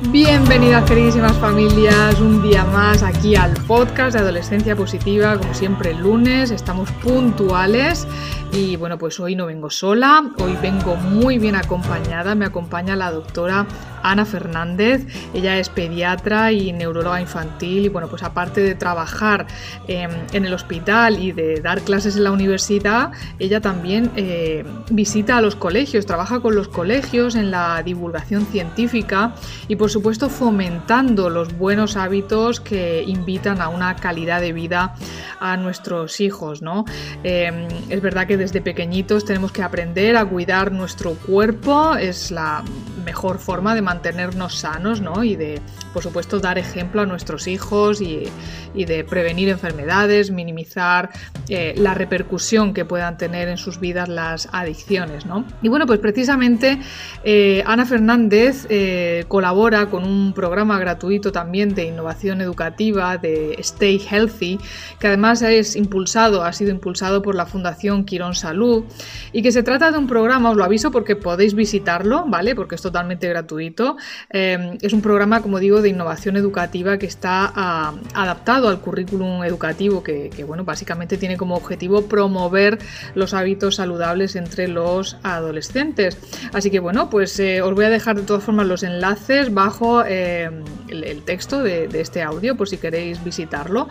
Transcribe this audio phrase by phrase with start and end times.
[0.00, 5.98] Bienvenidas queridísimas familias, un día más aquí al podcast de Adolescencia Positiva, como siempre el
[5.98, 8.06] lunes, estamos puntuales
[8.52, 13.10] y bueno, pues hoy no vengo sola, hoy vengo muy bien acompañada, me acompaña la
[13.10, 13.66] doctora
[14.10, 19.46] Ana Fernández, ella es pediatra y neuróloga infantil y bueno, pues aparte de trabajar
[19.86, 25.36] em, en el hospital y de dar clases en la universidad, ella también eh, visita
[25.36, 29.34] a los colegios, trabaja con los colegios en la divulgación científica
[29.68, 34.94] y por supuesto fomentando los buenos hábitos que invitan a una calidad de vida
[35.40, 36.84] a nuestros hijos, ¿no?
[37.22, 42.62] Em, es verdad que desde pequeñitos tenemos que aprender a cuidar nuestro cuerpo, es la
[43.04, 45.24] mejor forma de mantenernos sanos ¿no?
[45.24, 45.60] y de,
[45.92, 48.28] por supuesto, dar ejemplo a nuestros hijos y,
[48.74, 51.10] de prevenir enfermedades, minimizar
[51.48, 55.26] eh, la repercusión que puedan tener en sus vidas las adicciones.
[55.26, 55.44] ¿no?
[55.62, 56.78] Y bueno, pues precisamente
[57.24, 63.98] eh, Ana Fernández eh, colabora con un programa gratuito también de innovación educativa de Stay
[63.98, 64.58] Healthy,
[64.98, 68.84] que además es impulsado, ha sido impulsado por la Fundación Quirón Salud
[69.32, 72.54] y que se trata de un programa, os lo aviso porque podéis visitarlo, ¿vale?
[72.54, 73.96] Porque es totalmente gratuito.
[74.28, 79.44] Em, es un programa, como digo, de innovación educativa que está ah, adaptado al currículum
[79.44, 82.78] educativo que, bueno, básicamente tiene como objetivo promover
[83.14, 86.18] los hábitos saludables entre los adolescentes.
[86.52, 90.04] Así que bueno, pues eh, os voy a dejar de todas formas los enlaces bajo
[90.04, 93.88] em, el, texto de, este audio por si queréis visitarlo.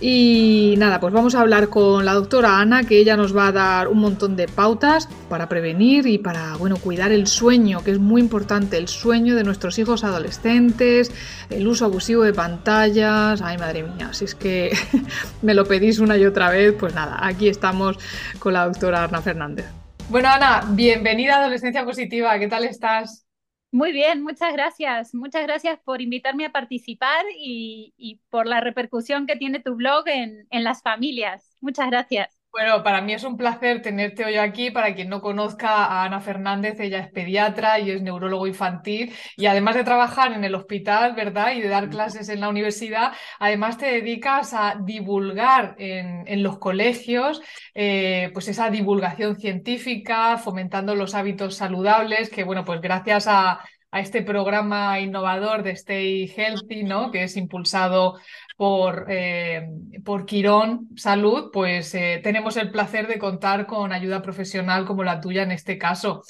[0.00, 3.52] Y nada, pues vamos a hablar con la doctora Ana, que ella nos va a
[3.52, 7.98] dar un montón de pautas para prevenir y para, bueno, cuidar el sueño, que es
[7.98, 11.12] muy importante, el sueño de nuestros hijos adolescentes,
[11.50, 13.42] el uso abusivo de pantallas.
[13.42, 14.70] Ay, madre mía, si es que
[15.42, 17.98] me lo pedís una y otra vez, pues nada, aquí estamos
[18.38, 19.66] con la doctora Ana Fernández.
[20.08, 23.26] Bueno, Ana, bienvenida a Adolescencia Positiva, ¿qué tal estás?
[23.70, 25.14] Muy bien, muchas gracias.
[25.14, 30.46] Muchas gracias por invitarme a participar y, por la repercusión que tiene tu blog en,
[30.50, 31.56] en las familias.
[31.60, 32.41] Muchas gracias.
[32.52, 34.70] Bueno, para mí es un placer tenerte hoy aquí.
[34.70, 39.46] Para quien no conozca a Ana Fernández, ella es pediatra y es neurólogo infantil y
[39.46, 41.52] además de trabajar en el hospital, ¿verdad?
[41.52, 47.40] Y de dar clases en la universidad, además te dedicas a divulgar en, los colegios,
[47.74, 53.60] eh, pues esa divulgación científica, fomentando los hábitos saludables, que bueno, pues gracias a,
[53.92, 57.10] a este programa innovador de Stay Healthy, ¿no?
[57.10, 58.18] que es impulsado
[58.56, 59.68] por, eh,
[60.02, 65.20] por Quirón Salud, pues eh, tenemos el placer de contar con ayuda profesional como la
[65.20, 66.22] tuya en este caso.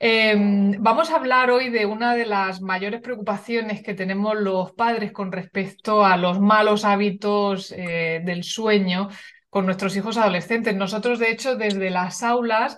[0.00, 5.12] Em, vamos a hablar hoy de una de las mayores preocupaciones que tenemos los padres
[5.12, 9.08] con respecto a los malos hábitos eh, del sueño
[9.48, 10.74] con nuestros hijos adolescentes.
[10.74, 12.76] Nosotros, de hecho, desde las aulas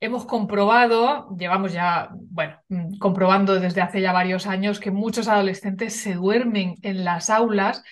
[0.00, 2.58] hemos comprobado, llevamos ya, bueno,
[2.98, 7.82] comprobando desde hace ya varios años que muchos adolescentes se duermen en las aulas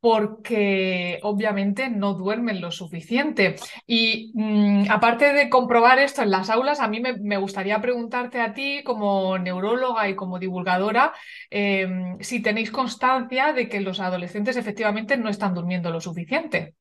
[0.00, 3.56] porque obviamente no duermen lo suficiente.
[3.86, 8.52] Y mm, aparte de comprobar esto en las aulas, a mí me, gustaría preguntarte a
[8.52, 11.12] ti como neuróloga y como divulgadora
[11.50, 16.74] em, si tenéis constancia de que los adolescentes efectivamente no están durmiendo lo suficiente.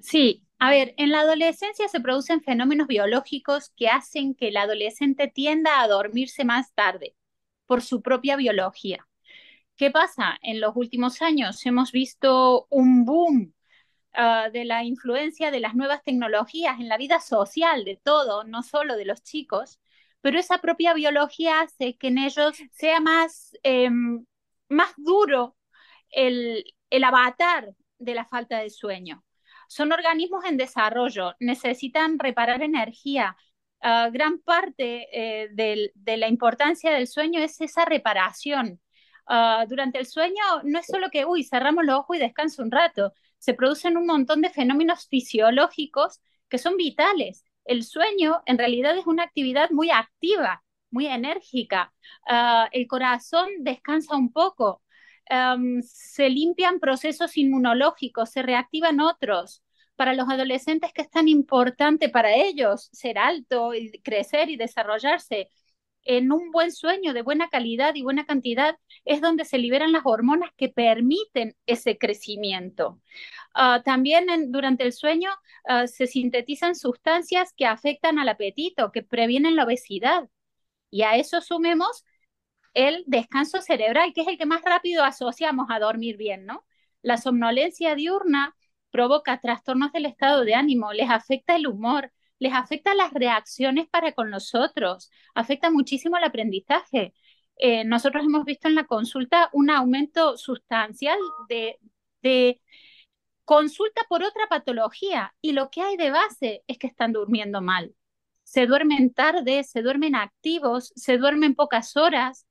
[0.00, 5.28] Sí, a ver, en la adolescencia se producen fenómenos biológicos que hacen que el adolescente
[5.28, 7.16] tienda a dormirse más tarde
[7.66, 9.06] por su propia biología.
[9.76, 10.38] ¿Qué pasa?
[10.42, 13.54] En los últimos años hemos visto un boom
[14.12, 18.62] ah, de la influencia de las nuevas tecnologías en la vida social de todo, no
[18.62, 19.80] solo de los chicos,
[20.20, 24.24] pero esa propia biología hace que en ellos sea más, em,
[24.68, 25.56] más duro
[26.10, 26.64] el,
[27.04, 29.23] avatar de la falta de sueño.
[29.74, 33.36] Son organismos en desarrollo, necesitan reparar energía.
[33.80, 38.80] Ah, gran parte eh, de la importancia del sueño es esa reparación
[39.26, 42.70] Ah, durante el sueño no es solo que, uy, cerramos los ojos y descanso un
[42.70, 47.44] rato, se producen un montón de fenómenos fisiológicos que son vitales.
[47.64, 51.92] El sueño en realidad es una actividad muy activa, muy enérgica.
[52.28, 54.82] Ah, el corazón descansa un poco,
[55.82, 59.63] se limpian procesos inmunológicos, se reactivan otros.
[59.96, 65.48] Para los adolescentes que es tan importante para ellos ser alto, y crecer y desarrollarse,
[66.04, 70.02] en un buen sueño de buena calidad y buena cantidad es donde se liberan las
[70.04, 73.00] hormonas que permiten ese crecimiento.
[73.54, 75.30] Ah, también durante el sueño
[75.64, 80.28] ah, se sintetizan sustancias que afectan al apetito, que previenen la obesidad.
[80.90, 82.04] Y a eso sumemos
[82.74, 86.66] el descanso cerebral, que es el que más rápido asociamos a dormir bien, ¿no?
[87.02, 88.56] La somnolencia diurna
[88.94, 94.12] provoca trastornos del estado de ánimo, les afecta el humor, les afecta las reacciones para
[94.12, 97.12] con nosotros, afecta muchísimo el aprendizaje.
[97.56, 101.18] Eh, nosotros hemos visto en la consulta un aumento sustancial
[101.48, 101.80] de,
[103.44, 107.96] consulta por otra patología y lo que hay de base es que están durmiendo mal.
[108.44, 112.46] Se duermen tarde, se duermen activos, se duermen pocas horas.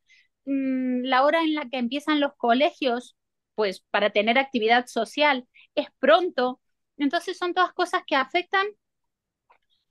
[0.46, 3.16] Mm, la hora en la que empiezan los colegios,
[3.56, 6.60] pues para tener actividad social, es pronto.
[6.98, 8.66] Entonces son todas cosas que afectan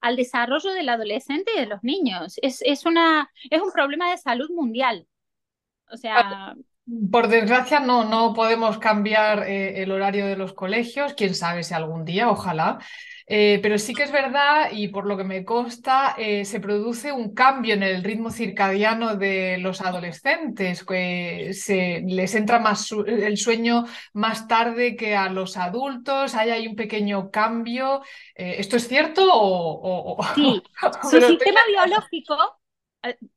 [0.01, 2.35] al desarrollo del adolescente y de los niños.
[2.41, 5.07] Es, es, una, es un problema de salud mundial.
[5.89, 6.55] O sea,
[7.11, 11.73] por desgracia no, no podemos cambiar eh, el horario de los colegios, quién sabe si
[11.73, 12.79] algún día, ojalá.
[13.27, 17.11] Eh, pero sí que es verdad, y por lo que me consta, eh, se produce
[17.11, 23.37] un cambio en el ritmo circadiano de los adolescentes, que se, les entra más el
[23.37, 28.01] sueño más tarde que a los adultos, hay, hay un pequeño cambio.
[28.35, 30.23] ¿Esto es cierto o...?
[30.35, 30.61] Sí,
[31.09, 32.37] su sistema biológico,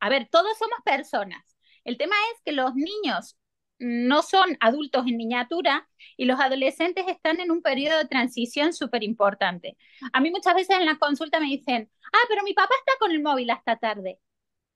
[0.00, 1.56] a ver, todos somos personas
[1.86, 3.36] el tema es que los niños
[3.78, 9.02] no son adultos en miniatura y los adolescentes están en un periodo de transición súper
[9.04, 9.76] importante.
[10.12, 13.10] A mí muchas veces en la consulta me dicen, ah, pero mi papá está con
[13.10, 14.18] el móvil hasta tarde.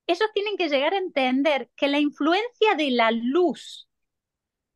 [0.07, 3.89] Ellos tienen que llegar a entender que la influencia de la luz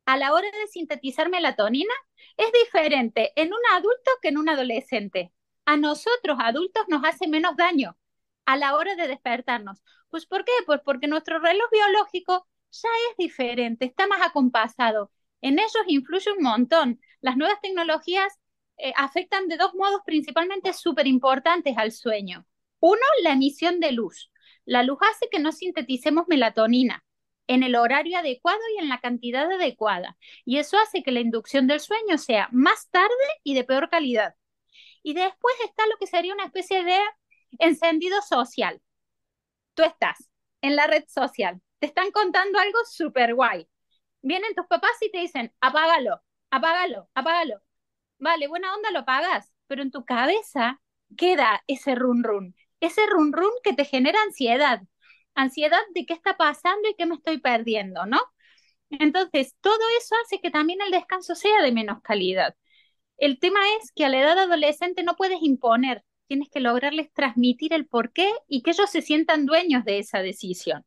[0.05, 1.93] a la hora de sintetizar melatonina
[2.37, 5.33] es diferente en un adulto que en un adolescente.
[5.65, 7.97] A nosotros adultos nos hace menos daño
[8.45, 9.81] a la hora de despertarnos.
[10.09, 10.51] Pues ¿por qué?
[10.65, 12.47] Pues porque nuestro reloj biológico
[12.81, 15.11] ya es diferente, está más acompasado.
[15.41, 16.99] En ellos influye un montón.
[17.21, 18.33] Las nuevas tecnologías
[18.77, 22.45] eh, afectan de dos modos principalmente súper importantes al sueño.
[22.79, 24.31] Uno, la emisión de luz.
[24.65, 27.03] La luz hace que no sinteticemos melatonina
[27.47, 30.17] en el horario adecuado y en la cantidad adecuada.
[30.45, 33.13] Y eso hace que la inducción del sueño sea más tarde
[33.43, 34.35] y de peor calidad.
[35.03, 36.97] Y después está lo que sería una especie de
[37.59, 38.81] encendido social.
[39.75, 40.29] Tú estás
[40.61, 43.67] en la red social, están contando algo súper guay.
[44.21, 46.21] Vienen tus papás y te dicen, apágalo,
[46.51, 47.61] apágalo, apágalo.
[48.19, 50.81] Vale, buena onda lo pagas, pero en tu cabeza
[51.17, 54.81] queda ese run run, ese run run que te genera ansiedad,
[55.35, 58.19] ansiedad de qué está pasando y qué me estoy perdiendo, ¿no?
[58.89, 62.55] Entonces, todo eso hace que también el descanso sea de menos calidad.
[63.17, 67.73] El tema es que a la edad adolescente no puedes imponer tienes que lograrles transmitir
[67.73, 70.85] el porqué y que ellos se sientan dueños de esa decisión.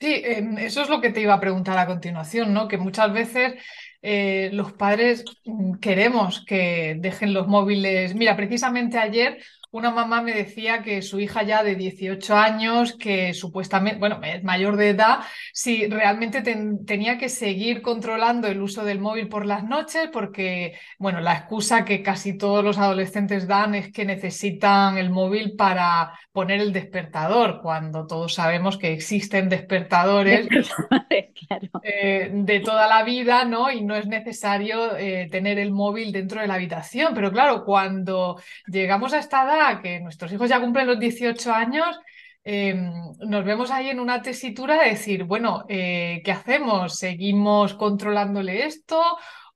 [0.00, 2.68] Sí, em, eso es lo que te iba a preguntar a continuación, ¿no?
[2.68, 3.54] Que muchas veces
[4.00, 8.14] eh, los padres mm, queremos que dejen los móviles.
[8.14, 13.34] Mira, precisamente ayer una mamá me decía que su hija ya de 18 años, que
[13.34, 15.20] supuestamente, bueno, es mayor de edad,
[15.52, 21.20] si realmente tenía que seguir controlando el uso del móvil por las noches, porque, bueno,
[21.20, 26.60] la excusa que casi todos los adolescentes dan es que necesitan el móvil para poner
[26.60, 30.48] el despertador, cuando todos sabemos que existen despertadores
[31.82, 33.70] eh, de toda la vida, ¿no?
[33.70, 37.12] Y no es necesario eh, tener el móvil dentro de la habitación.
[37.14, 41.98] Pero claro, cuando llegamos a esta edad, que nuestros hijos ya cumplen los 18 años,
[42.44, 46.96] em, nos vemos ahí en una tesitura de decir, bueno, eh, ¿qué hacemos?
[46.98, 49.02] ¿Seguimos controlándole esto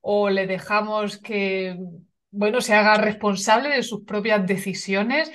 [0.01, 1.77] o le dejamos que,
[2.31, 5.31] bueno, se haga responsable de sus propias decisiones?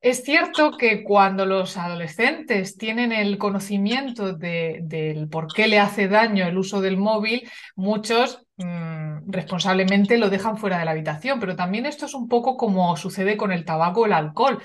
[0.00, 6.46] Es cierto que cuando los adolescentes tienen el conocimiento del por qué le hace daño
[6.46, 11.86] el uso del móvil, muchos mm, responsablemente lo dejan fuera de la habitación, pero también
[11.86, 14.62] esto es un poco como sucede con el tabaco o el alcohol.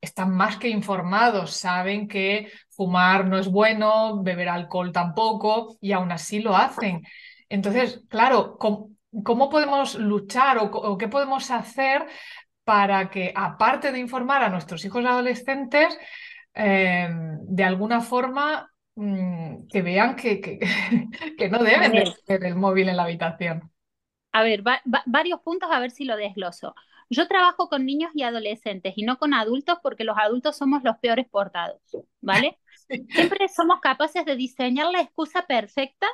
[0.00, 6.10] Están más que informados, saben que fumar no es bueno, beber alcohol tampoco, y aún
[6.12, 7.02] así lo hacen.
[7.48, 12.06] Entonces, claro, ¿cómo, podemos luchar o qué podemos hacer
[12.64, 15.98] para que, aparte de informar a nuestros hijos adolescentes,
[16.54, 20.58] em, de alguna forma mm, que vean que, que,
[21.50, 21.92] no deben
[22.26, 23.70] tener el móvil en la habitación.
[24.32, 24.62] A ver,
[25.06, 26.74] varios puntos a ver si lo desgloso.
[27.10, 30.96] Yo trabajo con niños y adolescentes y no con adultos porque los adultos somos los
[30.96, 31.82] peores portados,
[32.22, 32.58] ¿vale?
[33.10, 36.06] Siempre somos capaces de diseñar la excusa perfecta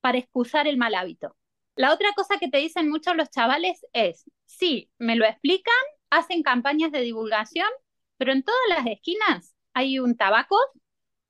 [0.00, 1.36] para excusar el mal hábito.
[1.76, 5.74] La otra cosa que te dicen muchos los chavales es, sí, me lo explican,
[6.10, 7.68] hacen campañas de divulgación,
[8.16, 10.56] pero en todas las esquinas hay un tabaco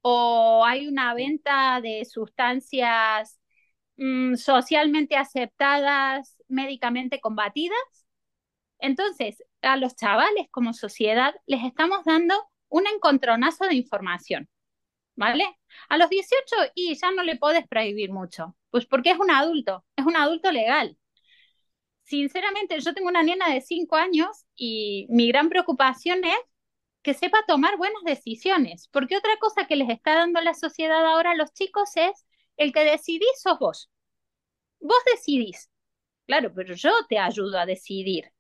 [0.02, 3.40] o hay una venta de sustancias
[3.97, 7.78] mm, socialmente aceptadas, médicamente combatidas.
[8.78, 12.35] Entonces, a los chavales como sociedad les estamos dando
[12.69, 14.49] un encontronazo de información,
[15.17, 15.45] ¿vale?
[15.88, 19.85] A los 18 y ya no le puedes prohibir mucho, pues porque es un adulto,
[19.97, 20.99] es un adulto legal.
[22.05, 26.38] Sinceramente, yo tengo una nena de 5 años y mi gran preocupación es
[27.02, 31.33] que sepa tomar buenas decisiones, porque otra cosa que les está dando la sociedad ahora
[31.33, 32.26] a los chicos es
[32.57, 33.90] el que decidís sos vos.
[34.81, 35.71] Vos decidís.
[36.26, 38.33] Claro, pero yo te ayudo a decidir.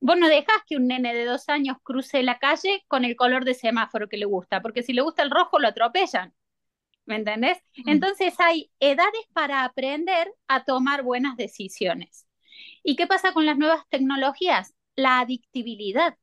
[0.00, 3.44] Vos no dejás que un nene de dos años cruce la calle con el color
[3.44, 6.34] de semáforo que le gusta, porque si le gusta el rojo lo atropellan.
[7.06, 7.58] ¿Me entendés?
[7.76, 7.90] Mm.
[7.90, 12.26] Entonces hay edades para aprender a tomar buenas decisiones.
[12.82, 14.74] ¿Y qué pasa con las nuevas tecnologías?
[14.96, 16.16] La adictibilidad.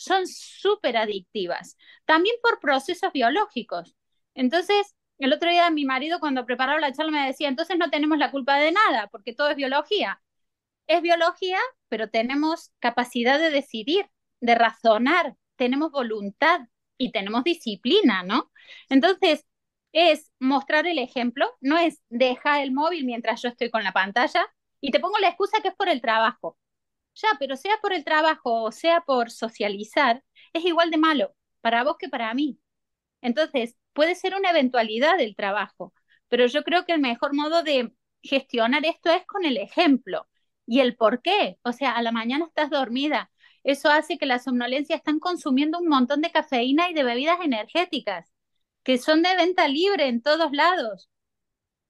[0.00, 1.76] Son súper adictivas,
[2.06, 3.94] también por procesos biológicos.
[4.34, 8.18] Entonces, el otro día mi marido cuando preparaba la charla me decía, entonces no tenemos
[8.18, 10.22] la culpa de nada, porque todo es biología.
[10.86, 14.06] Es biología, pero tenemos capacidad de decidir,
[14.40, 16.60] de razonar, tenemos voluntad
[16.98, 18.50] y tenemos disciplina, ¿no?
[18.88, 19.46] Entonces,
[19.92, 24.46] es mostrar el ejemplo, no es dejar el móvil mientras yo estoy con la pantalla
[24.80, 26.56] y te pongo la excusa que es por el trabajo.
[27.22, 30.22] Ya, pero sea por el trabajo o sea por socializar,
[30.52, 32.58] es igual de malo para vos que para mí.
[33.22, 35.94] Entonces, puede ser una eventualidad del trabajo,
[36.28, 40.28] pero yo creo que el mejor modo de gestionar esto es con el ejemplo
[40.66, 41.58] y el por qué.
[41.64, 43.30] O sea, a la mañana estás dormida.
[43.64, 48.32] Eso hace que la somnolencia están consumiendo un montón de cafeína y de bebidas energéticas
[48.84, 51.10] que son de venta libre en todos lados.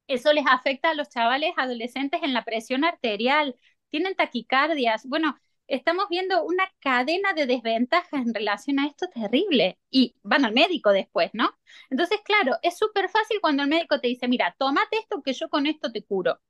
[0.09, 3.57] Eso les afecta a los chavales adolescentes en la presión arterial,
[3.91, 5.07] tienen taquicardias.
[5.07, 10.53] Bueno, estamos viendo una cadena de desventajas en relación a esto terrible y van al
[10.53, 11.51] médico después, ¿no?
[11.91, 15.49] Entonces, claro, es súper fácil cuando el médico te dice, mira, tómate esto que yo
[15.49, 16.41] con esto te curo.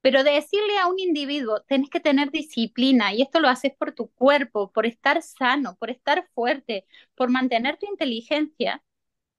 [0.00, 4.08] Pero decirle a un individuo, tenés que tener disciplina y esto lo haces por tu
[4.10, 8.82] cuerpo, por estar sano, por estar fuerte, por mantener tu inteligencia,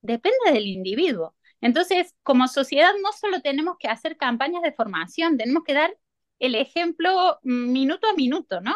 [0.02, 1.36] depende del individuo.
[1.62, 5.98] Entonces, como sociedad no solo tenemos que hacer campañas de formación, tenemos que dar
[6.40, 8.76] el ejemplo minuto a minuto, ¿no?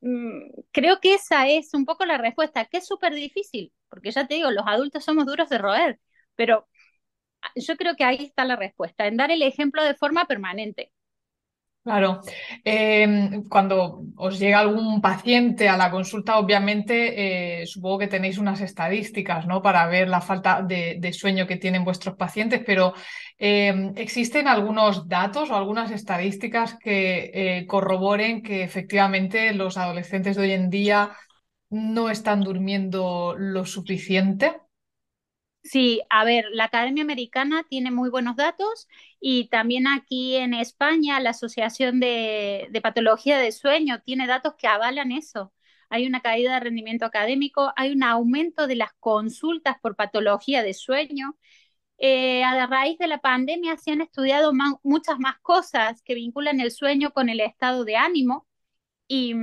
[0.00, 4.26] Mm, creo que esa es un poco la respuesta, que es súper difícil, porque ya
[4.26, 6.00] te digo, los adultos somos duros de roer,
[6.36, 6.68] pero
[7.56, 10.92] yo creo que ahí está la respuesta, en dar el ejemplo de forma permanente.
[11.84, 12.20] Claro,
[12.62, 18.60] em, cuando os llega algún paciente a la consulta, obviamente eh, supongo que tenéis unas
[18.60, 19.62] estadísticas ¿no?
[19.62, 22.94] para ver la falta de, sueño que tienen vuestros pacientes, pero
[23.36, 30.42] em, ¿existen algunos datos o algunas estadísticas que eh, corroboren que efectivamente los adolescentes de
[30.42, 31.16] hoy en día
[31.68, 34.54] no están durmiendo lo suficiente?
[35.64, 38.88] Sí, a ver, la Academia Americana tiene muy buenos datos
[39.24, 45.12] y también aquí en España la Asociación de, Patología de Sueño tiene datos que avalan
[45.12, 45.52] eso.
[45.90, 50.74] Hay una caída de rendimiento académico, hay un aumento de las consultas por patología de
[50.74, 51.38] sueño.
[51.98, 54.52] Eh, a raíz de la pandemia se han estudiado
[54.82, 58.48] muchas más cosas que vinculan el sueño con el estado de ánimo
[59.08, 59.34] y,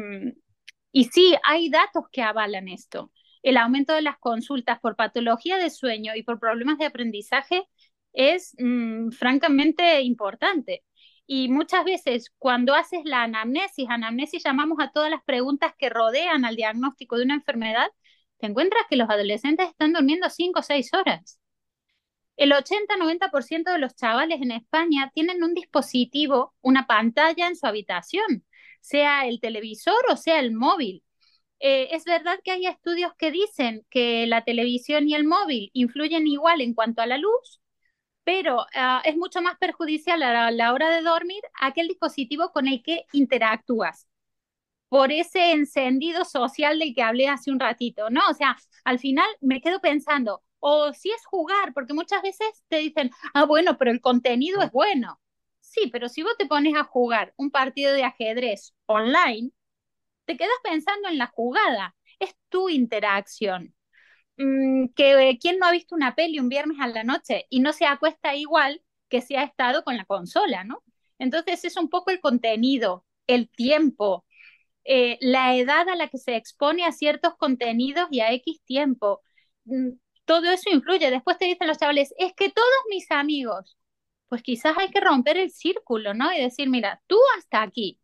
[0.91, 5.69] y sí, hay datos que avalan esto el aumento de las consultas por patología de
[5.69, 7.67] sueño y por problemas de aprendizaje
[8.13, 10.83] es mm, francamente importante.
[11.27, 16.45] Y muchas veces cuando haces la anamnesis, anamnesis llamamos a todas las preguntas que rodean
[16.45, 17.87] al diagnóstico de una enfermedad,
[18.39, 21.39] te encuentras que los adolescentes están durmiendo 5 o 6 horas.
[22.37, 28.45] El 80-90% de los chavales en España tienen un dispositivo, una pantalla en su habitación,
[28.81, 31.03] sea el televisor o sea el móvil.
[31.59, 36.27] Eh, es verdad que hay estudios que dicen que la televisión y el móvil influyen
[36.27, 37.58] igual en cuanto a la luz,
[38.29, 42.83] pero ah, es mucho más perjudicial a la, hora de dormir aquel dispositivo con el
[42.83, 44.07] que interactúas
[44.87, 48.21] por ese encendido social del que hablé hace un ratito, ¿no?
[48.29, 52.77] O sea, al final me quedo pensando, o si es jugar, porque muchas veces te
[52.77, 55.19] dicen, ah, bueno, pero el contenido es bueno.
[55.59, 59.49] Sí, pero si vos te pones a jugar un partido de ajedrez online,
[60.25, 63.73] te quedas pensando en la jugada, es tu interacción.
[64.39, 67.73] Mm, que quién no ha visto una peli un viernes a la noche y no
[67.73, 70.83] se acuesta igual que si ha estado con la consola, ¿no?
[71.19, 74.25] Entonces es un poco el contenido, el tiempo,
[74.85, 79.21] eh, la edad a la que se expone a ciertos contenidos y a X tiempo.
[79.65, 79.91] Mm,
[80.25, 81.11] todo eso influye.
[81.11, 83.77] Después te dicen los chavales, es que todos mis amigos,
[84.29, 86.31] pues quizás hay que romper el círculo, ¿no?
[86.33, 87.99] Y decir, mira, tú hasta aquí,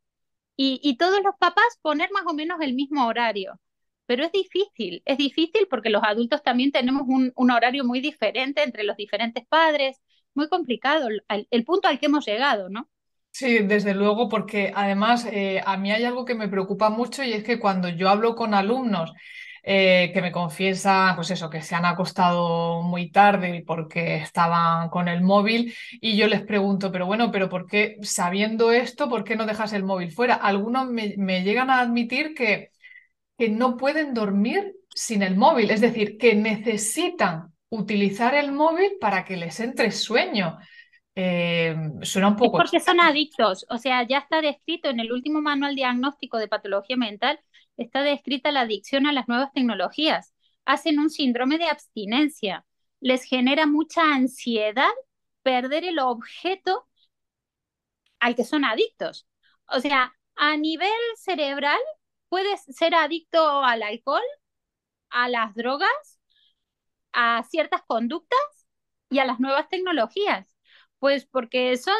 [0.57, 3.59] y, todos los papás poner más o menos el mismo horario.
[4.05, 8.83] Pero es difícil, es difícil porque los adultos también tenemos un, horario muy diferente entre
[8.83, 10.01] los diferentes padres,
[10.33, 12.89] muy complicado el, punto al que hemos llegado, ¿no?
[13.31, 17.33] Sí, desde luego, porque además eh, a mí hay algo que me preocupa mucho y
[17.33, 19.11] es que cuando yo hablo con alumnos
[19.63, 25.07] eh, que me confiesan, pues eso, que se han acostado muy tarde porque estaban con
[25.07, 29.35] el móvil y yo les pregunto, pero bueno, pero ¿por qué, sabiendo esto, por qué
[29.35, 30.35] no dejas el móvil fuera?
[30.35, 32.69] Algunos me llegan a admitir que
[33.37, 39.25] que no pueden dormir sin el móvil, es decir, que necesitan utilizar el móvil para
[39.25, 40.57] que les entre sueño.
[41.17, 42.57] Eh, suena un poco.
[42.57, 46.97] porque son adictos, o sea, ya está descrito en el último manual diagnóstico de patología
[46.97, 47.39] mental,
[47.77, 50.33] está descrita la adicción a las nuevas tecnologías.
[50.65, 52.65] Hacen un síndrome de abstinencia,
[52.99, 54.91] les genera mucha ansiedad
[55.43, 56.87] perder el objeto
[58.19, 59.27] al que son adictos.
[59.67, 61.79] O sea, a nivel cerebral
[62.35, 64.21] puedes ser adicto al alcohol,
[65.09, 66.19] a las drogas,
[67.13, 68.67] a ciertas conductas
[69.09, 70.53] y a las nuevas tecnologías.
[70.99, 71.93] Pues porque son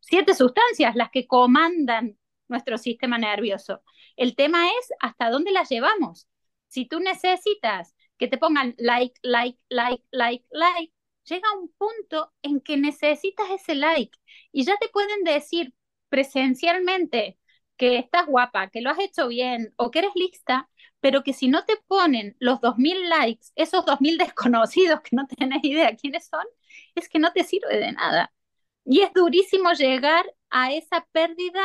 [0.00, 2.18] siete sustancias las que comandan
[2.48, 3.80] nuestro sistema nervioso.
[4.16, 6.26] El tema es hasta dónde las llevamos.
[6.66, 10.92] Si tú necesitas que te pongan like, like, like, like, like,
[11.26, 14.18] llega un punto en que necesitas ese like
[14.50, 15.74] y ya te pueden decir
[16.08, 17.38] presencialmente
[17.76, 20.68] que estás guapa, que lo has hecho bien o que eres lista,
[21.00, 25.62] pero que si no te ponen los 2.000 likes, esos 2.000 desconocidos que no tenés
[25.64, 26.44] idea quiénes son,
[26.94, 28.32] es que no te sirve de nada.
[28.84, 31.62] Y es durísimo llegar a esa pérdida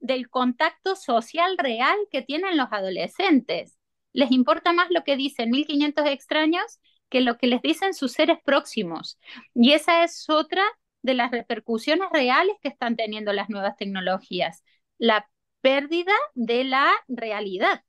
[0.00, 3.78] del contacto social real que tienen los adolescentes.
[4.12, 8.38] Les importa más lo que dicen 1.500 extraños que lo que les dicen sus seres
[8.44, 9.18] próximos.
[9.54, 10.62] Y esa es otra
[11.02, 14.62] de las repercusiones reales que están teniendo las nuevas tecnologías.
[14.98, 15.28] La
[15.68, 17.82] pérdida de la realidad,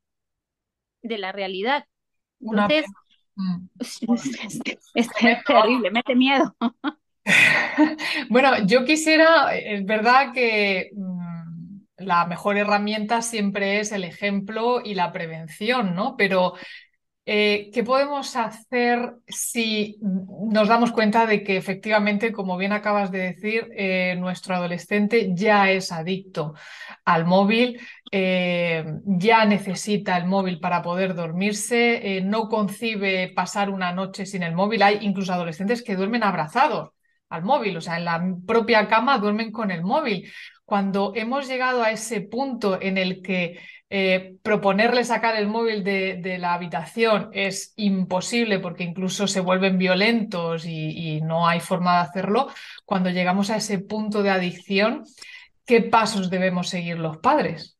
[1.01, 1.86] de la realidad.
[2.41, 2.86] Entonces,
[3.36, 3.67] mm.
[4.95, 5.09] es,
[5.45, 6.53] terrible, mete miedo.
[8.29, 14.93] bueno, yo quisiera, es verdad que mm, la mejor herramienta siempre es el ejemplo y
[14.93, 16.17] la prevención, ¿no?
[16.17, 16.56] Pero
[17.32, 23.20] eh, ¿Qué podemos hacer si nos damos cuenta de que efectivamente, como bien acabas de
[23.20, 26.56] decir, eh, nuestro adolescente ya es adicto
[27.06, 27.80] al móvil,
[28.12, 34.56] eh, ya necesita el móvil para poder dormirse, no concibe pasar una noche sin el
[34.56, 34.82] móvil?
[34.82, 36.94] Hay incluso adolescentes que duermen abrazados
[37.30, 40.28] al móvil, o sea, en la propia cama duermen con el móvil.
[40.65, 43.60] Cuando hemos llegado a ese punto en el que
[43.91, 50.65] eh, proponerle sacar el móvil de, la habitación es imposible porque incluso se vuelven violentos
[50.65, 52.49] y, no hay forma de hacerlo.
[52.86, 55.04] Cuando llegamos a ese punto de adicción,
[55.65, 57.78] ¿qué pasos debemos seguir los padres?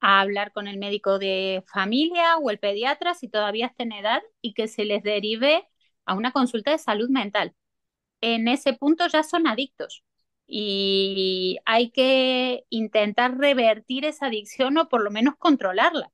[0.00, 4.22] A hablar con el médico de familia o el pediatra si todavía está en edad
[4.40, 5.66] y que se les derive
[6.06, 7.54] a una consulta de salud mental.
[8.20, 10.04] En ese punto ya son adictos
[10.56, 16.12] y hay que intentar revertir esa adicción o por lo menos controlarla.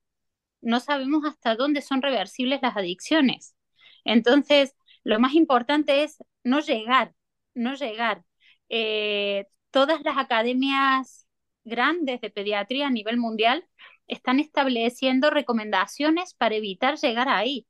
[0.62, 3.54] No sabemos hasta dónde son reversibles las adicciones.
[4.02, 4.74] Entonces,
[5.04, 7.14] lo más importante es no llegar,
[7.54, 8.24] no llegar.
[8.70, 11.26] Eh, todas las academias
[11.64, 13.66] grandes de pediatría a nivel mundial
[14.06, 17.66] están estableciendo recomendaciones para evitar llegar ahí.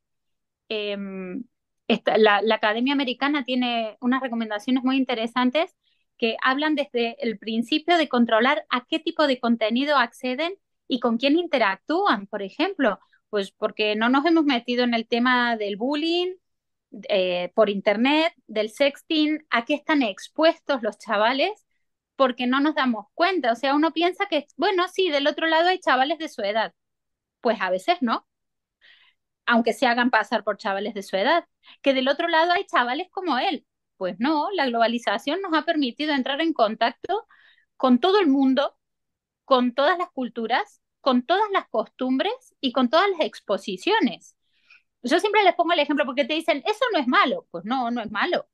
[0.69, 1.43] Em,
[2.17, 5.75] la, la, Academia Americana tiene unas recomendaciones muy interesantes
[6.21, 10.53] que hablan desde el principio de controlar a qué tipo de contenido acceden
[10.87, 12.99] y con quién interactúan, por ejemplo,
[13.31, 16.35] pues porque no nos hemos metido en el tema del bullying
[17.09, 21.65] eh, por internet, del sexting, a qué están expuestos los chavales,
[22.15, 23.51] porque no nos damos cuenta.
[23.53, 26.73] O sea, uno piensa que, bueno, sí, del otro lado hay chavales de su edad.
[27.41, 28.27] Pues a veces no,
[29.45, 31.45] aunque se hagan pasar por chavales de su edad.
[31.81, 33.65] Que del otro lado hay chavales como él,
[34.01, 37.27] pues no, la globalización nos ha permitido entrar en contacto
[37.77, 38.75] con todo el mundo,
[39.45, 44.35] con todas las culturas, con todas las costumbres y con todas las exposiciones.
[45.03, 47.45] Yo siempre les pongo el ejemplo porque te dicen, eso no es malo.
[47.51, 48.47] Pues no, no es malo.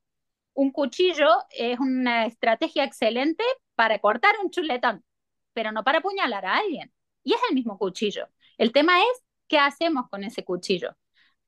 [0.54, 5.06] Un cuchillo es una estrategia excelente para cortar un chuletón,
[5.54, 6.94] pero no para apuñalar a alguien.
[7.24, 8.28] Y es el mismo cuchillo.
[8.58, 10.98] El tema es qué hacemos con ese cuchillo.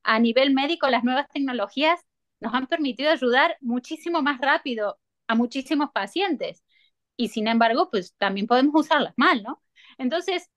[0.04, 2.00] A nivel médico, las nuevas tecnologías
[2.40, 6.64] nos han permitido ayudar muchísimo más rápido a muchísimos pacientes.
[7.16, 9.62] Y sin embargo, pues también podemos usarlas mal, ¿no?
[9.98, 10.50] Entonces,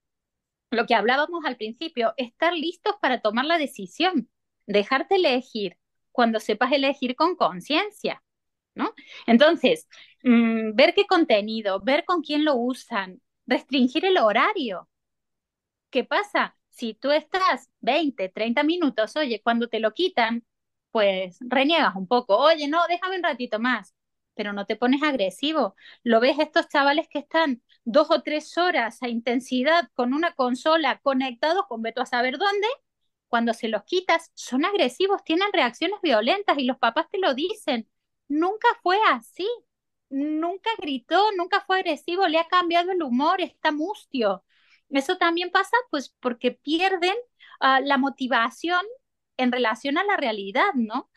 [0.72, 4.30] lo que hablábamos al principio, estar listos para tomar la decisión,
[4.66, 5.78] dejarte elegir
[6.12, 8.24] cuando sepas elegir con conciencia,
[8.76, 8.94] ¿no?
[9.28, 9.88] Entonces,
[10.24, 14.90] mm, ver qué contenido, ver con quién lo usan, restringir el horario.
[15.90, 16.58] ¿Qué pasa?
[16.70, 20.44] Si tú estás 20, 30 minutos, oye, cuando te lo quitan,
[20.94, 23.96] pues reniegas un poco, oye, no, déjame un ratito más,
[24.36, 25.76] pero no te pones agresivo.
[26.04, 31.00] Lo ves estos chavales que están dos o tres horas a intensidad con una consola
[31.02, 32.68] conectados con veto a saber dónde,
[33.28, 37.90] cuando se los quitas, son agresivos, tienen reacciones violentas y los papás te lo dicen.
[38.28, 39.50] Nunca fue así,
[40.10, 44.44] nunca gritó, nunca fue agresivo, le ha cambiado el humor, está mustio.
[44.90, 47.16] Eso también pasa pues porque pierden
[47.62, 48.86] uh, la motivación
[49.38, 51.10] en relación a la realidad, ¿no?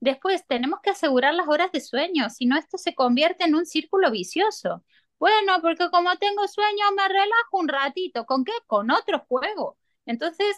[0.00, 3.66] Después tenemos que asegurar las horas de sueño, si no esto se convierte en un
[3.66, 4.84] círculo vicioso.
[5.18, 8.52] Bueno, porque como tengo sueño me relajo un ratito, ¿con qué?
[8.66, 9.78] Con otro juego.
[10.06, 10.56] Entonces,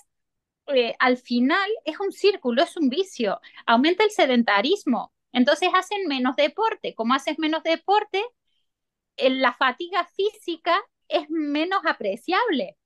[0.69, 6.37] eh, al final es un círculo, es un vicio, aumenta el sedentarismo, entonces hacen menos
[6.37, 8.23] deporte, como haces menos deporte,
[9.17, 12.77] la fatiga física es menos apreciable,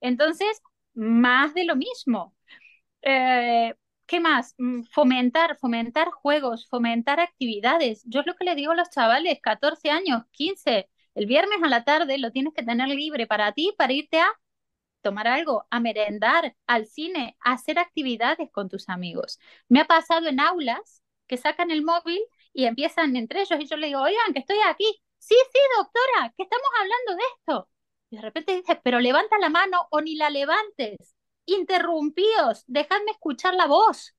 [0.00, 0.62] entonces
[0.94, 2.34] más de lo mismo.
[3.02, 3.74] Eh,
[4.06, 4.54] ¿Qué más?
[4.58, 8.02] Mm, fomentar, fomentar juegos, fomentar actividades.
[8.06, 11.68] Yo es lo que le digo a los chavales, 14 años, 15, el viernes a
[11.68, 14.26] la tarde lo tienes que tener libre para ti, para irte a
[15.02, 19.40] tomar algo, a merendar, al cine, a hacer actividades con tus amigos.
[19.68, 22.20] Me ha pasado en aulas que sacan el móvil
[22.52, 24.86] y empiezan entre ellos y yo le digo, oigan, que estoy aquí.
[25.18, 27.70] Sí, sí, doctora, que estamos hablando de esto.
[28.10, 31.16] Y de repente dice, pero levanta la mano o ni la levantes.
[31.54, 34.14] Interrumpíos, dejadme escuchar la voz.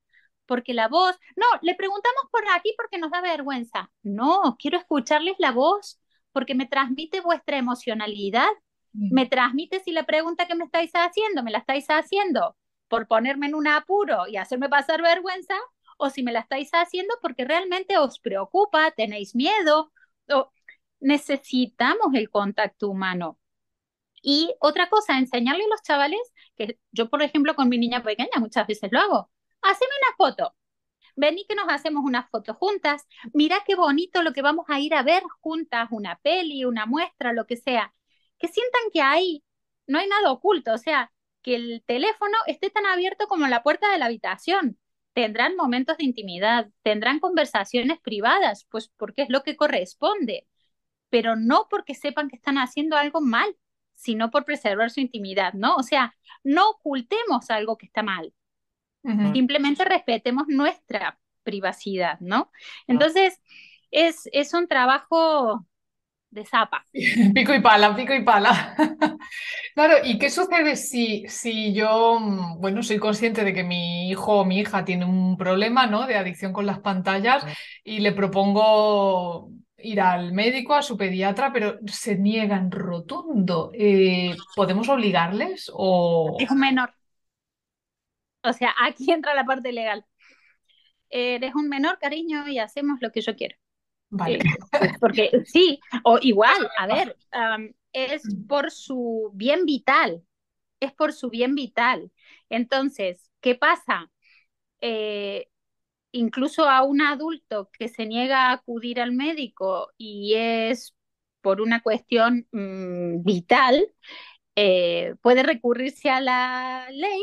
[0.46, 3.89] Porque la voz, no, le preguntamos por aquí porque nos da vergüenza.
[4.04, 6.00] No, quiero escucharles la voz
[6.34, 8.50] porque me transmite vuestra emocionalidad
[8.94, 13.48] me transmite si la pregunta que me estáis haciendo, me la estáis haciendo por ponerme
[13.48, 15.56] en un apuro y hacerme pasar vergüenza,
[15.98, 19.94] o si me la estáis haciendo porque realmente os preocupa, tenéis miedo,
[20.30, 20.52] o
[21.00, 23.38] necesitamos el contacto humano.
[24.22, 26.20] Y otra cosa, enseñarle a los chavales,
[26.56, 29.32] que yo por ejemplo con mi niña pequeña muchas veces lo hago,
[29.62, 30.56] haceme una foto,
[31.16, 34.94] vení que nos hacemos una foto juntas, mira qué bonito lo que vamos a ir
[34.94, 37.94] a ver juntas, una peli, una muestra, lo que sea.
[38.40, 39.44] Que sientan que ahí
[39.88, 43.92] no hay nada oculto, o sea, que el teléfono esté tan abierto como la puerta
[43.92, 44.80] de la habitación.
[45.14, 50.48] Tendrán momentos de intimidad, tendrán conversaciones privadas, pues porque es lo que corresponde,
[51.10, 53.56] pero no porque sepan que están haciendo algo mal,
[54.02, 55.76] sino por preservar su intimidad, ¿no?
[55.76, 58.34] O sea, no ocultemos algo que está mal,
[59.34, 62.52] simplemente respetemos nuestra privacidad, ¿no?
[62.88, 63.40] Entonces,
[63.90, 65.66] es, es un trabajo
[66.30, 66.86] de zapa.
[67.34, 68.76] Pico y pala, pico y pala.
[69.76, 74.40] claro, ¿y qué sucede si, si yo, mm, bueno, soy consciente de que mi hijo
[74.40, 76.08] o mi hija tiene un problema, ¿no?
[76.08, 77.46] De adicción con las pantallas
[77.84, 79.52] y le propongo
[79.84, 83.72] ir al médico, a su pediatra, pero se niegan rotundo.
[83.74, 86.38] Eh, ¿Podemos obligarles o...?
[86.39, 86.94] Es un menor.
[88.44, 90.06] O sea, aquí entra la parte legal.
[91.10, 93.58] Eres un menor, cariño, y hacemos lo que yo quiero.
[94.10, 94.39] Vale.
[94.72, 97.17] Pues, porque sí, o igual, a ver,
[97.94, 100.24] es por su bien vital,
[100.80, 102.12] es por su bien vital.
[102.50, 104.12] Entonces, ¿qué pasa?
[104.82, 105.51] Eh,
[106.12, 110.95] incluso a un adulto que se niega a acudir al médico y es
[111.41, 113.88] por una cuestión mm, vital,
[114.56, 117.21] eh, puede recurrirse a la ley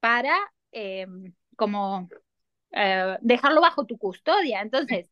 [0.00, 0.36] para
[0.72, 2.08] em, como
[2.72, 4.60] eh, dejarlo bajo tu custodia.
[4.62, 5.10] Entonces,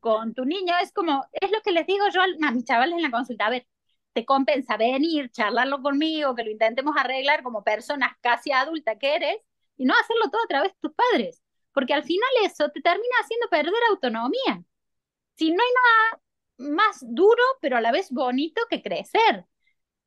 [0.00, 3.02] con tu niño, es como, es lo que les digo yo a mis chavales en
[3.02, 3.66] la consulta, a ver,
[4.12, 9.36] te compensa venir, charlarlo conmigo, que lo intentemos arreglar como personas casi adultas que eres,
[9.76, 11.42] y no hacerlo todo a través de tus padres,
[11.76, 14.64] porque al final eso te termina haciendo perder autonomía.
[15.36, 19.44] Si no hay nada más duro, pero a la vez bonito que crecer,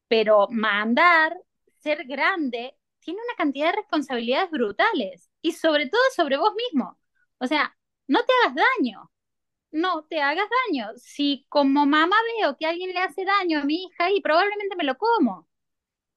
[0.08, 1.38] pero mandar,
[1.79, 6.99] ser grande, tiene una cantidad de responsabilidades brutales, y sobre todo sobre vos mismo.
[7.38, 7.77] O sea,
[8.08, 9.12] no te hagas daño,
[9.71, 10.89] no te hagas daño.
[10.97, 14.86] Si como mamá veo que alguien le hace daño a mi hija y probablemente me
[14.86, 15.47] lo como,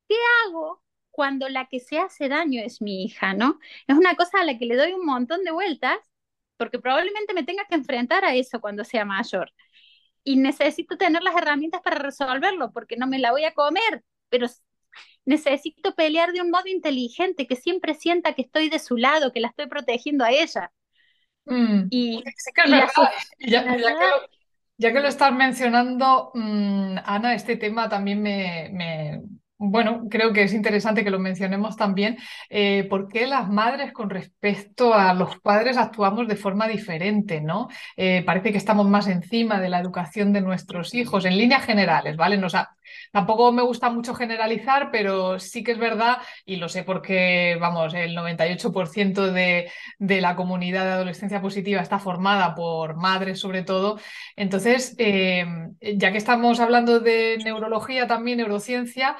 [0.09, 3.61] ¿qué hago cuando la que se hace daño es mi hija, no?
[3.87, 5.99] Es una cosa a la que le doy un montón de vueltas
[6.57, 9.53] porque probablemente me tenga que enfrentar a eso cuando sea mayor.
[10.25, 14.47] Y necesito tener las herramientas para resolverlo porque no me la voy a comer, pero
[15.25, 19.41] necesito pelear de un modo inteligente, que siempre sienta que estoy de su lado, que
[19.41, 20.73] la estoy protegiendo a ella.
[21.45, 21.87] Mm.
[21.91, 22.23] Y,
[23.47, 23.65] ya,
[24.93, 29.23] que lo, estás mencionando, mm, Ana, este tema también me,
[29.65, 32.19] bueno, creo que es interesante que lo mencionemos también.
[32.51, 37.41] Eh, ¿Por qué las madres con respecto a los padres actuamos de forma diferente?
[37.41, 37.69] ¿no?
[37.97, 42.17] Eh, parece que estamos más encima de la educación de nuestros hijos, en líneas generales,
[42.17, 42.37] ¿vale?
[42.39, 42.55] Nos
[43.11, 47.95] tampoco me gusta mucho generalizar, pero sí que es verdad, y lo sé porque, vamos,
[47.95, 53.99] el 98% de, de la comunidad de adolescencia positiva está formada por madres sobre todo.
[54.37, 55.45] Entonces, eh,
[55.81, 59.17] ya que estamos hablando de neurología también, neurociencia,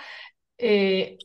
[0.59, 1.19] eh,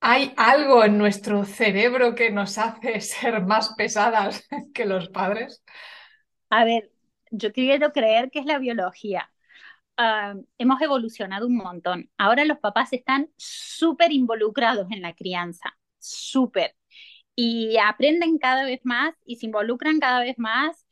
[0.00, 5.62] ¿Hay algo en nuestro cerebro que nos hace ser más pesadas que los padres?
[6.50, 6.90] A ver,
[7.30, 9.30] yo quiero creer que es la biología.
[9.96, 12.10] Ah, hemos evolucionado un montón.
[12.18, 16.76] Ahora los papás están súper involucrados en la crianza, súper.
[17.36, 20.86] Y aprenden cada vez más y se involucran cada vez más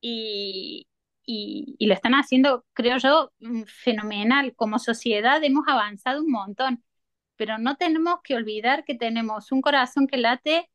[0.00, 0.88] y,
[1.26, 4.54] y, y lo están haciendo, creo yo, mm, fenomenal.
[4.56, 6.84] Como sociedad hemos avanzado un montón
[7.40, 10.70] pero no tenemos que olvidar que tenemos un corazón que late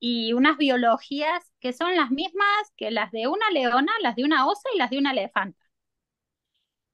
[0.00, 4.46] y unas biologías que son las mismas que las de una leona, las de una
[4.46, 5.62] osa y las de una elefanta.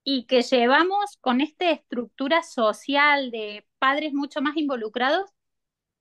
[0.03, 5.31] Y que llevamos con esta estructura social de padres mucho más involucrados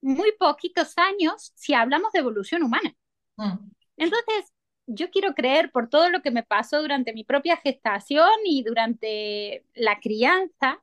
[0.01, 2.95] muy poquitos años si hablamos de evolución humana.
[3.37, 3.69] Mm.
[3.97, 4.51] Entonces,
[4.87, 9.63] yo quiero creer por todo lo que me pasó durante mi propia gestación y durante
[9.75, 10.81] la crianza,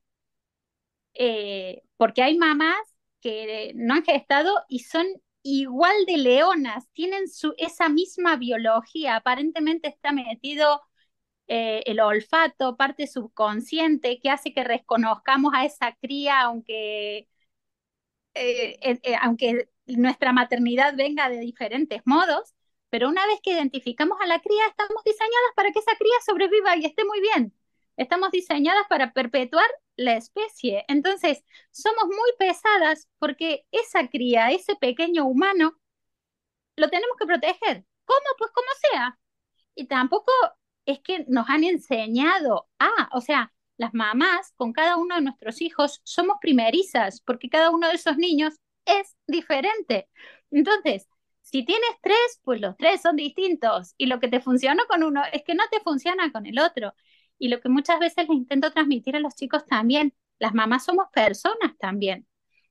[1.14, 2.78] eh, porque hay mamás
[3.22, 5.06] que no han gestado y son
[5.42, 10.82] igual de leonas, tienen su, esa misma biología, aparentemente está metido
[11.48, 17.28] eh, el olfato, parte subconsciente, que hace que reconozcamos a esa cría, aunque,
[18.34, 22.54] eh, aunque nuestra maternidad venga de diferentes modos,
[22.90, 26.76] pero una vez que identificamos a la cría, estamos diseñadas para que esa cría sobreviva
[26.76, 27.54] y esté muy bien.
[27.98, 30.84] Estamos diseñadas para perpetuar la especie.
[30.88, 35.78] Entonces, somos muy pesadas porque esa cría, ese pequeño humano,
[36.76, 37.84] lo tenemos que proteger.
[38.04, 38.26] ¿Cómo?
[38.38, 39.18] Pues como sea.
[39.74, 40.32] Y tampoco
[40.87, 45.61] es que nos han enseñado a, o sea, las mamás con cada uno de nuestros
[45.62, 48.54] hijos somos primerizas porque cada uno de esos niños
[48.87, 50.08] es diferente.
[50.50, 51.06] Entonces,
[51.42, 55.22] si tienes tres, pues los tres son distintos y lo que te funcionó con uno
[55.32, 56.94] es que no te funciona con el otro.
[57.38, 61.07] Y lo que muchas veces les intento transmitir a los chicos también, las mamás somos
[61.12, 62.27] personas también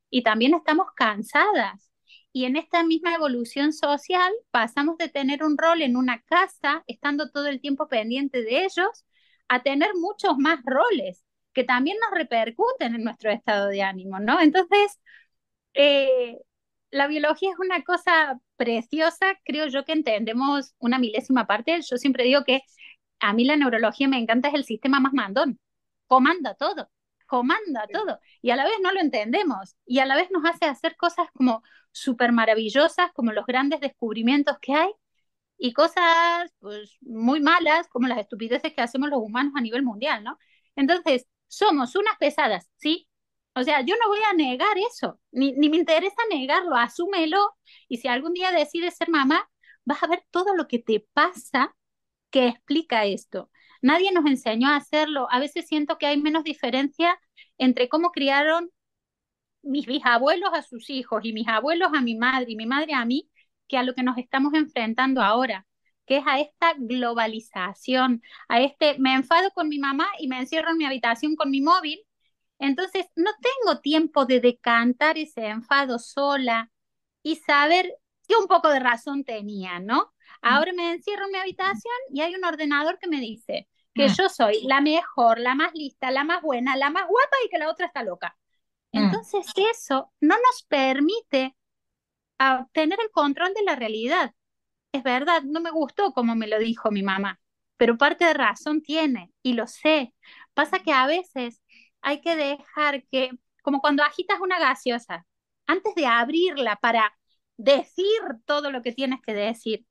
[0.09, 1.91] y también estamos cansadas.
[2.31, 7.31] Y en esta misma evolución social pasamos de tener un rol en una casa, estando
[7.31, 9.05] todo el tiempo pendiente de ellos,
[9.47, 14.39] a tener muchos más roles que también nos repercuten en nuestro estado de ánimo, ¿no?
[14.39, 14.99] Entonces,
[15.73, 16.37] eh,
[16.91, 21.81] la biología es una cosa preciosa, creo yo que entendemos una milésima parte.
[21.81, 22.61] Yo siempre digo que
[23.19, 25.59] a mí la neurología me encanta, es el sistema más mandón.
[26.07, 26.89] Comanda todo,
[27.27, 28.19] comanda todo.
[28.41, 29.75] Y a la vez no lo entendemos.
[29.85, 34.57] Y a la vez nos hace hacer cosas como súper maravillosas, como los grandes descubrimientos
[34.61, 34.91] que hay,
[35.57, 40.23] y cosas pues, muy malas, como las estupideces que hacemos los humanos a nivel mundial,
[40.23, 40.37] ¿no?
[40.75, 43.07] Entonces, somos unas pesadas, ¿sí?
[43.55, 47.57] O sea, yo no voy a negar eso, ni, ni me interesa negarlo, asúmelo.
[47.87, 49.49] Y si algún día decides ser mamá,
[49.83, 51.75] vas a ver todo lo que te pasa
[52.37, 53.49] que explica esto.
[53.81, 55.27] Nadie nos enseñó a hacerlo.
[55.31, 57.19] A veces siento que hay menos diferencia
[57.57, 58.69] entre cómo criaron
[59.63, 63.05] mis bisabuelos a sus hijos y mis abuelos a mi madre y mi madre a
[63.05, 63.27] mí
[63.67, 65.65] que a lo que nos estamos enfrentando ahora,
[66.05, 70.69] que es a esta globalización, a este me enfado con mi mamá y me encierro
[70.71, 71.99] en mi habitación con mi móvil.
[72.59, 76.71] Entonces, no tengo tiempo de decantar ese enfado sola
[77.23, 77.91] y saber
[78.27, 80.13] que un poco de razón tenía, ¿no?
[80.41, 84.13] Ahora me encierro en mi habitación y hay un ordenador que me dice que mm.
[84.13, 87.57] yo soy la mejor, la más lista, la más buena, la más guapa y que
[87.57, 88.37] la otra está loca.
[88.91, 89.05] Mm.
[89.05, 91.55] Entonces eso no nos permite
[92.39, 94.33] ah, tener el control de la realidad.
[94.91, 97.39] Es verdad, no me gustó como me lo dijo mi mamá,
[97.77, 100.13] pero parte de razón tiene y lo sé.
[100.53, 101.61] Pasa que a veces
[102.01, 105.25] hay que dejar que, como cuando agitas una gaseosa,
[105.65, 107.13] antes de abrirla para
[107.57, 108.05] decir
[108.45, 109.85] todo lo que tienes que decir,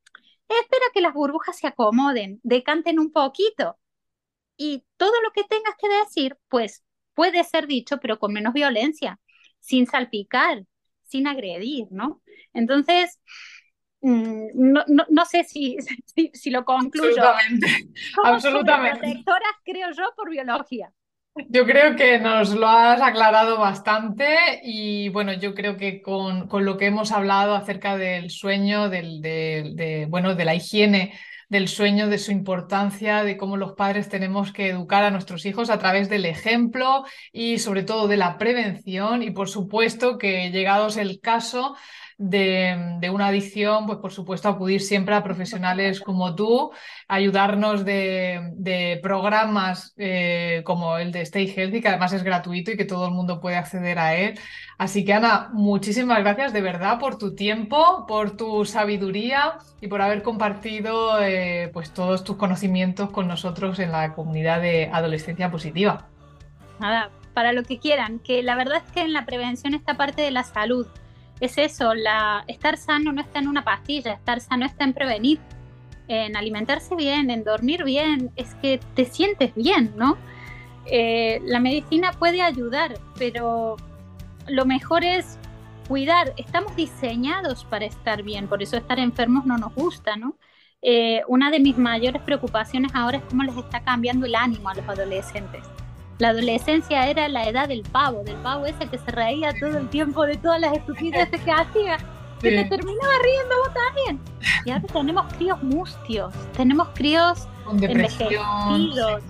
[0.49, 3.79] espera que las burbujas se acomoden, decanten un poquito.
[4.57, 6.83] Y todo lo que tengas que decir, pues
[7.15, 9.19] puede ser dicho, pero con menos violencia,
[9.61, 10.65] sin salpicar,
[11.05, 12.23] sin agredir, ¿no?
[12.53, 13.21] Entonces,
[14.01, 15.77] mm, no, no, sé si,
[16.33, 17.23] si, lo concluyo.
[17.23, 17.67] Absolutamente.
[18.23, 19.01] Absolutamente.
[19.01, 20.93] Protectoras, creo yo, por biología.
[21.51, 26.65] Yo creo que nos lo has aclarado bastante y bueno, yo creo que con, con
[26.65, 31.13] lo que hemos hablado acerca del sueño, del, de, bueno, de la higiene
[31.49, 35.69] del sueño, de su importancia, de cómo los padres tenemos que educar a nuestros hijos
[35.71, 40.97] a través del ejemplo y sobre todo de la prevención y por supuesto que llegados
[40.97, 41.77] el caso,
[42.19, 46.71] de, una adicción, pues por supuesto acudir siempre a profesionales como tú,
[47.09, 52.85] ayudarnos de, programas eh, como el de Stay Healthy, que además es gratuito y que
[52.85, 54.39] todo el mundo puede acceder a él.
[54.79, 60.03] Así que Ana, muchísimas gracias de verdad por tu tiempo, por tu sabiduría y por
[60.03, 66.09] haber compartido eh, pues todos tus conocimientos con nosotros en la comunidad de adolescencia positiva.
[66.79, 70.23] Nada, para lo que quieran, que la verdad es que en la prevención está parte
[70.23, 70.87] de la salud.
[71.41, 75.39] Es eso, la, estar sano no está en una pastilla, estar sano está en prevenir,
[76.09, 80.17] en alimentarse bien, en dormir bien, es que te sientes bien, ¿no?
[80.87, 83.77] Eh, la medicina puede ayudar, pero
[84.47, 85.39] lo mejor es
[85.89, 86.33] cuidar.
[86.37, 90.37] Estamos diseñados para estar bien, por eso estar enfermos no nos gusta, ¿no?
[90.83, 94.75] Eh, una de mis mayores preocupaciones ahora es cómo les está cambiando el ánimo a
[94.75, 95.65] los adolescentes.
[96.19, 99.89] La adolescencia era la edad del pavo, del pavo ese que se reía todo el
[99.89, 101.99] tiempo de todas las estupideces que hacía,
[102.41, 104.21] que te terminaba riendo vos también.
[104.65, 109.23] Y ahora tenemos críos mustios, tenemos críos envejecidos,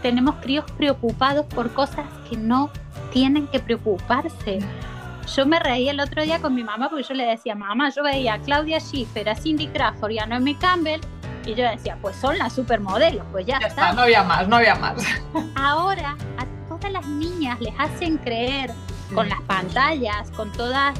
[0.00, 2.70] tenemos críos preocupados por cosas que no
[3.12, 4.60] tienen que preocuparse.
[5.34, 8.02] Yo me reía el otro día con mi mamá porque yo le decía, mamá, yo
[8.02, 11.00] veía a Claudia Schiffer, a Cindy Crawford y a Noemi Campbell
[11.46, 13.92] y yo decía, pues son las supermodelos, pues ya, está.
[13.92, 15.02] No había más, no había más.
[15.54, 18.72] Ahora a todas las niñas les hacen creer
[19.14, 20.98] con las pantallas, con todas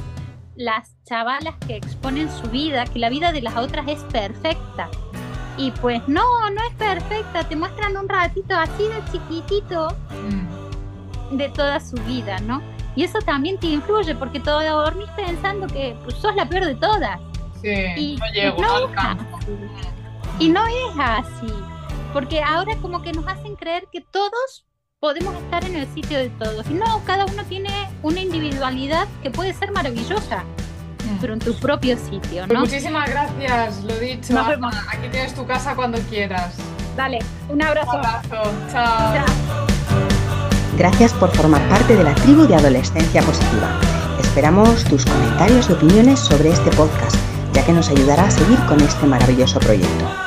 [0.55, 4.89] las chavalas que exponen su vida, que la vida de las otras es perfecta.
[5.57, 9.89] Y pues no, no es perfecta, te muestran un ratito así de chiquitito
[10.29, 11.37] mm.
[11.37, 12.61] de toda su vida, ¿no?
[12.95, 16.75] Y eso también te influye porque todo dormís pensando que pues, sos la peor de
[16.75, 17.19] todas.
[17.61, 18.87] Sí, y no llego no,
[20.39, 21.53] y no es así,
[22.13, 24.65] porque ahora como que nos hacen creer que todos
[24.99, 26.65] podemos estar en el sitio de todos.
[26.69, 27.69] Y no, cada uno tiene
[28.03, 30.43] una individualidad que puede ser maravillosa,
[31.05, 31.17] mm.
[31.21, 32.61] pero en tu propio sitio, pues ¿no?
[32.61, 34.33] muchísimas gracias, lo dicho.
[34.33, 34.47] Nos
[34.89, 36.55] Aquí tienes tu casa cuando quieras.
[36.95, 37.19] Dale,
[37.49, 37.91] un abrazo.
[37.91, 39.13] Un abrazo, chao.
[39.13, 39.25] chao.
[40.77, 43.79] Gracias por formar parte de la tribu de Adolescencia Positiva.
[44.19, 47.15] Esperamos tus comentarios y opiniones sobre este podcast,
[47.53, 50.26] ya que nos ayudará a seguir con este maravilloso proyecto.